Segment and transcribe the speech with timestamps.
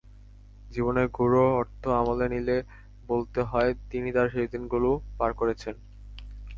[0.71, 2.57] জীবনের গূঢ় অর্থ আমলে নিলে
[3.07, 5.75] বলতে হয়, তিনি তার শেষদিনগুলি পার করছেন।